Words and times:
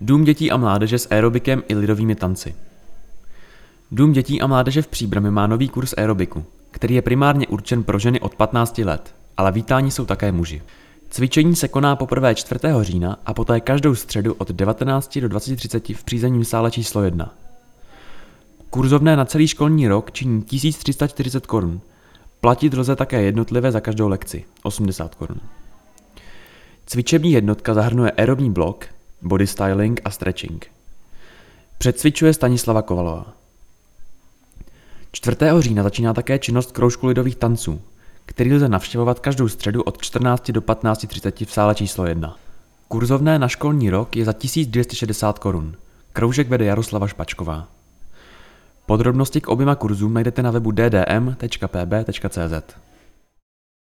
Dům 0.00 0.24
dětí 0.24 0.50
a 0.50 0.56
mládeže 0.56 0.98
s 0.98 1.08
aerobikem 1.10 1.62
i 1.68 1.74
lidovými 1.74 2.14
tanci. 2.14 2.54
Dům 3.90 4.12
dětí 4.12 4.40
a 4.40 4.46
mládeže 4.46 4.82
v 4.82 4.86
Příbrami 4.86 5.30
má 5.30 5.46
nový 5.46 5.68
kurz 5.68 5.94
aerobiku, 5.96 6.44
který 6.70 6.94
je 6.94 7.02
primárně 7.02 7.46
určen 7.46 7.82
pro 7.82 7.98
ženy 7.98 8.20
od 8.20 8.34
15 8.34 8.78
let, 8.78 9.14
ale 9.36 9.52
vítání 9.52 9.90
jsou 9.90 10.04
také 10.04 10.32
muži. 10.32 10.62
Cvičení 11.10 11.56
se 11.56 11.68
koná 11.68 11.96
poprvé 11.96 12.34
4. 12.34 12.60
října 12.80 13.18
a 13.26 13.34
poté 13.34 13.60
každou 13.60 13.94
středu 13.94 14.34
od 14.34 14.50
19 14.50 15.18
do 15.18 15.28
20.30 15.28 15.96
v 15.96 16.04
přízemním 16.04 16.44
sále 16.44 16.70
číslo 16.70 17.02
1. 17.02 17.34
Kurzovné 18.70 19.16
na 19.16 19.24
celý 19.24 19.48
školní 19.48 19.88
rok 19.88 20.12
činí 20.12 20.42
1340 20.42 21.46
korun. 21.46 21.80
Platit 22.40 22.74
lze 22.74 22.96
také 22.96 23.22
jednotlivé 23.22 23.72
za 23.72 23.80
každou 23.80 24.08
lekci, 24.08 24.44
80 24.62 25.14
korun. 25.14 25.40
Cvičební 26.86 27.32
jednotka 27.32 27.74
zahrnuje 27.74 28.10
aerobní 28.10 28.50
blok, 28.50 28.86
body 29.24 29.46
styling 29.46 30.00
a 30.04 30.10
stretching. 30.10 30.66
Předcvičuje 31.78 32.34
Stanislava 32.34 32.82
Kovalová. 32.82 33.26
4. 35.12 35.36
října 35.58 35.82
začíná 35.82 36.14
také 36.14 36.38
činnost 36.38 36.72
kroužku 36.72 37.06
lidových 37.06 37.36
tanců, 37.36 37.80
který 38.26 38.54
lze 38.54 38.68
navštěvovat 38.68 39.20
každou 39.20 39.48
středu 39.48 39.82
od 39.82 40.02
14 40.02 40.50
do 40.50 40.60
15.30 40.60 41.46
v 41.46 41.52
sále 41.52 41.74
číslo 41.74 42.06
1. 42.06 42.36
Kurzovné 42.88 43.38
na 43.38 43.48
školní 43.48 43.90
rok 43.90 44.16
je 44.16 44.24
za 44.24 44.32
1260 44.32 45.38
korun. 45.38 45.76
Kroužek 46.12 46.48
vede 46.48 46.64
Jaroslava 46.64 47.06
Špačková. 47.06 47.68
Podrobnosti 48.86 49.40
k 49.40 49.48
oběma 49.48 49.74
kurzům 49.74 50.14
najdete 50.14 50.42
na 50.42 50.50
webu 50.50 50.70
ddm.pb.cz. 50.70 52.04